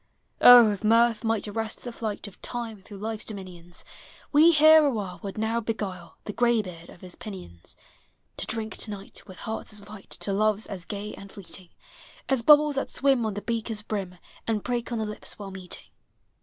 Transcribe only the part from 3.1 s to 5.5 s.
dominions. We here a while would